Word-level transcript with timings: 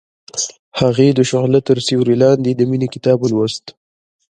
هغې 0.79 1.07
د 1.13 1.19
شعله 1.29 1.59
تر 1.67 1.77
سیوري 1.87 2.15
لاندې 2.23 2.51
د 2.53 2.61
مینې 2.69 2.87
کتاب 2.95 3.17
ولوست. 3.21 3.65